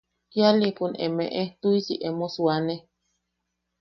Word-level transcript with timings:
–Kialiʼikun 0.03 0.93
emeʼe 1.05 1.41
tuʼisi 1.61 1.93
emo 2.07 2.25
suane. 2.35 2.75